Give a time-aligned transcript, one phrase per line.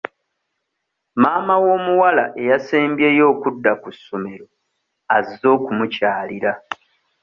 [1.21, 4.45] Maama w'omuwala eyasembyeyo okudda ku ssomero
[5.17, 6.51] azze okumukyalira.